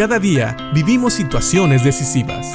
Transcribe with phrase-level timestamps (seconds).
[0.00, 2.46] Cada día vivimos situaciones decisivas.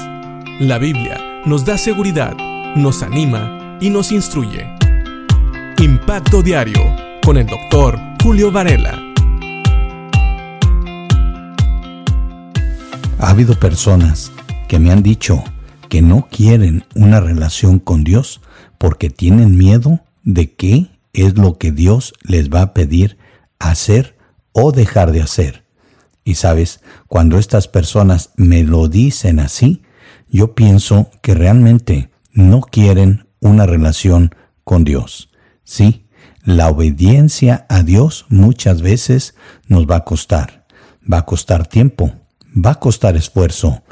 [0.60, 2.36] La Biblia nos da seguridad,
[2.76, 4.66] nos anima y nos instruye.
[5.78, 6.82] Impacto Diario
[7.24, 9.00] con el doctor Julio Varela.
[13.20, 14.32] Ha habido personas
[14.68, 15.44] que me han dicho
[15.88, 18.42] que no quieren una relación con Dios
[18.80, 23.20] porque tienen miedo de qué es lo que Dios les va a pedir
[23.60, 24.18] hacer
[24.52, 25.65] o dejar de hacer.
[26.26, 29.84] Y sabes, cuando estas personas me lo dicen así,
[30.28, 35.30] yo pienso que realmente no quieren una relación con Dios.
[35.64, 36.08] Sí,
[36.44, 39.36] la obediencia a Dios muchas veces
[39.68, 40.66] nos va a costar.
[41.12, 42.12] Va a costar tiempo,
[42.54, 43.84] va a costar esfuerzo,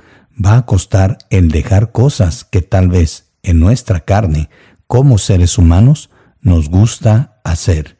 [0.44, 4.50] va a costar el dejar cosas que tal vez en nuestra carne,
[4.88, 6.10] como seres humanos,
[6.42, 7.98] nos gusta hacer.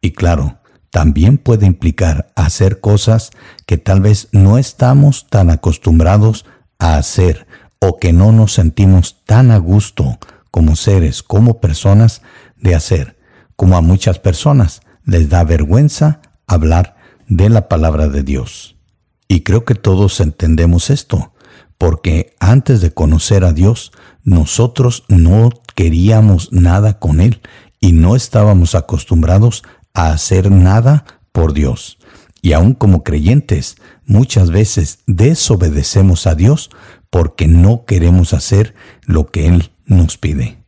[0.00, 0.58] Y claro,
[0.94, 3.30] también puede implicar hacer cosas
[3.66, 6.46] que tal vez no estamos tan acostumbrados
[6.78, 7.48] a hacer
[7.80, 10.20] o que no nos sentimos tan a gusto
[10.52, 12.22] como seres, como personas
[12.58, 13.18] de hacer,
[13.56, 16.94] como a muchas personas les da vergüenza hablar
[17.26, 18.76] de la palabra de Dios.
[19.26, 21.32] Y creo que todos entendemos esto,
[21.76, 23.90] porque antes de conocer a Dios,
[24.22, 27.40] nosotros no queríamos nada con Él
[27.80, 29.64] y no estábamos acostumbrados
[29.94, 31.98] a hacer nada por Dios.
[32.42, 36.70] Y aun como creyentes, muchas veces desobedecemos a Dios
[37.08, 38.74] porque no queremos hacer
[39.06, 40.58] lo que Él nos pide.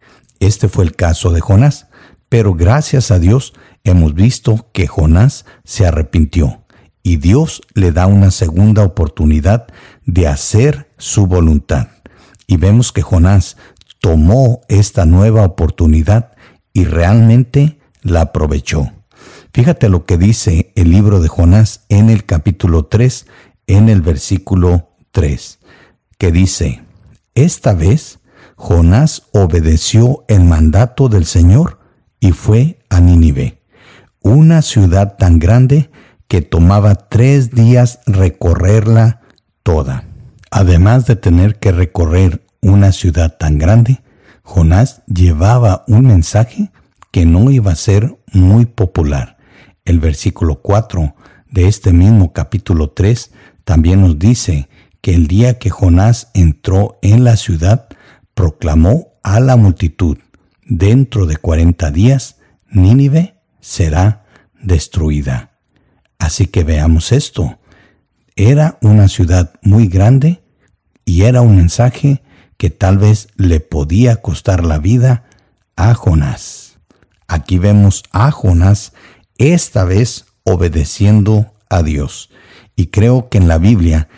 [0.40, 1.88] Este fue el caso de Jonás,
[2.28, 3.52] pero gracias a Dios
[3.84, 6.64] hemos visto que Jonás se arrepintió
[7.02, 9.66] y Dios le da una segunda oportunidad
[10.06, 11.88] de hacer su voluntad.
[12.46, 13.56] Y vemos que Jonás
[14.00, 16.32] tomó esta nueva oportunidad
[16.72, 18.92] y realmente la aprovechó.
[19.56, 23.26] Fíjate lo que dice el libro de Jonás en el capítulo 3,
[23.66, 25.60] en el versículo 3,
[26.18, 26.82] que dice,
[27.34, 28.18] Esta vez
[28.56, 31.78] Jonás obedeció el mandato del Señor
[32.20, 33.62] y fue a Nínive,
[34.20, 35.90] una ciudad tan grande
[36.28, 39.22] que tomaba tres días recorrerla
[39.62, 40.04] toda.
[40.50, 44.02] Además de tener que recorrer una ciudad tan grande,
[44.42, 46.72] Jonás llevaba un mensaje
[47.10, 49.35] que no iba a ser muy popular
[49.86, 51.14] el versículo 4
[51.50, 53.30] de este mismo capítulo 3
[53.64, 54.68] también nos dice
[55.00, 57.88] que el día que Jonás entró en la ciudad,
[58.34, 60.18] proclamó a la multitud,
[60.64, 62.36] dentro de cuarenta días,
[62.68, 64.24] Nínive será
[64.60, 65.52] destruida.
[66.18, 67.58] Así que veamos esto.
[68.34, 70.42] Era una ciudad muy grande
[71.04, 72.22] y era un mensaje
[72.56, 75.24] que tal vez le podía costar la vida
[75.76, 76.78] a Jonás.
[77.28, 78.92] Aquí vemos a Jonás
[79.38, 82.30] esta vez obedeciendo a Dios.
[82.76, 84.08] Y creo que en la Biblia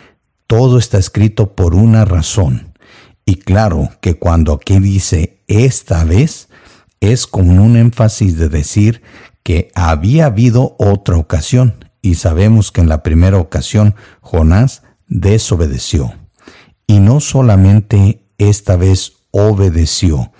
[0.47, 2.73] todo está escrito por una razón.
[3.25, 6.49] Y claro que cuando aquí dice esta vez,
[6.99, 9.01] es con un énfasis de decir
[9.43, 11.85] que había habido otra ocasión.
[12.01, 16.13] Y sabemos que en la primera ocasión Jonás desobedeció.
[16.87, 20.31] Y no solamente esta vez obedeció,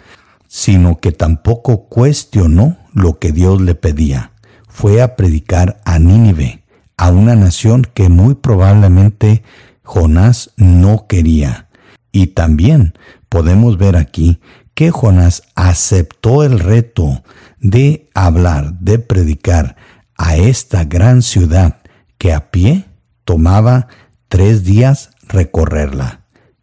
[0.48, 4.32] sino que tampoco cuestionó lo que Dios le pedía
[4.70, 6.64] fue a predicar a Nínive,
[6.96, 9.44] a una nación que muy probablemente
[9.84, 11.68] Jonás no quería.
[12.12, 12.94] Y también
[13.28, 14.40] podemos ver aquí
[14.74, 17.24] que Jonás aceptó el reto
[17.60, 19.76] de hablar, de predicar
[20.18, 21.82] a esta gran ciudad
[22.18, 22.86] que a pie
[23.26, 23.88] tomaba
[24.30, 26.22] tres días recorrerla.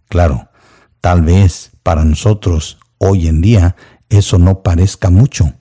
[0.08, 0.48] Claro,
[1.00, 3.76] tal vez para nosotros hoy en día
[4.08, 5.54] eso no parezca mucho,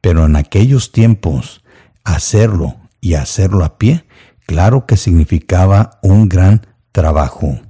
[0.00, 1.59] pero en aquellos tiempos
[2.04, 4.04] hacerlo y hacerlo a pie,
[4.46, 7.60] claro que significaba un gran trabajo.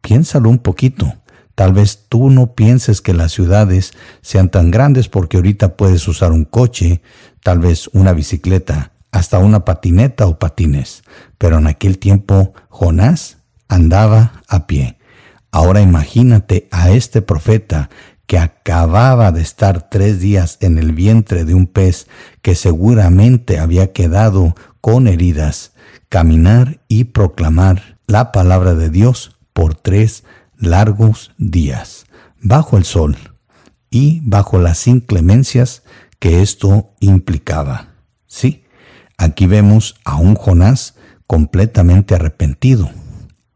[0.00, 1.14] Piénsalo un poquito.
[1.54, 3.92] Tal vez tú no pienses que las ciudades
[4.22, 7.02] sean tan grandes porque ahorita puedes usar un coche,
[7.42, 11.02] tal vez una bicicleta, hasta una patineta o patines.
[11.38, 13.38] Pero en aquel tiempo Jonás
[13.68, 14.98] andaba a pie.
[15.50, 17.90] Ahora imagínate a este profeta
[18.32, 22.06] que acababa de estar tres días en el vientre de un pez
[22.40, 25.74] que seguramente había quedado con heridas,
[26.08, 30.24] caminar y proclamar la palabra de Dios por tres
[30.56, 32.06] largos días,
[32.40, 33.18] bajo el sol
[33.90, 35.82] y bajo las inclemencias
[36.18, 37.88] que esto implicaba.
[38.26, 38.64] Sí,
[39.18, 40.94] aquí vemos a un Jonás
[41.26, 42.90] completamente arrepentido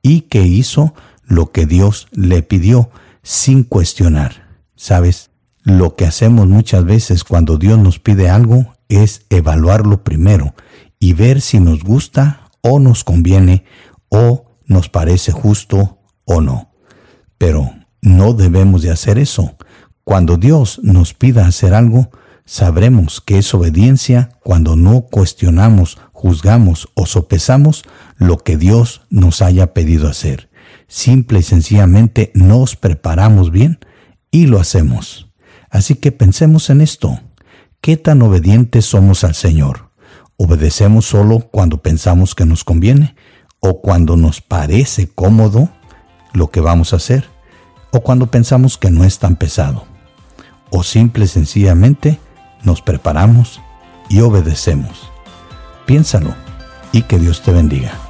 [0.02, 0.92] y que hizo
[1.24, 2.90] lo que Dios le pidió
[3.22, 4.44] sin cuestionar.
[4.76, 5.30] Sabes,
[5.62, 10.54] lo que hacemos muchas veces cuando Dios nos pide algo es evaluarlo primero
[11.00, 13.64] y ver si nos gusta o nos conviene
[14.08, 16.70] o nos parece justo o no.
[17.38, 19.56] Pero no debemos de hacer eso.
[20.04, 22.10] Cuando Dios nos pida hacer algo,
[22.44, 27.82] sabremos que es obediencia cuando no cuestionamos, juzgamos o sopesamos
[28.16, 30.48] lo que Dios nos haya pedido hacer.
[30.86, 33.80] Simple y sencillamente nos preparamos bien
[34.30, 35.28] y lo hacemos.
[35.70, 37.20] Así que pensemos en esto.
[37.80, 39.90] ¿Qué tan obedientes somos al Señor?
[40.36, 43.14] ¿Obedecemos solo cuando pensamos que nos conviene
[43.60, 45.70] o cuando nos parece cómodo
[46.32, 47.26] lo que vamos a hacer
[47.92, 49.86] o cuando pensamos que no es tan pesado?
[50.70, 52.18] ¿O simple y sencillamente
[52.64, 53.60] nos preparamos
[54.08, 55.10] y obedecemos?
[55.86, 56.34] Piénsalo
[56.92, 58.05] y que Dios te bendiga.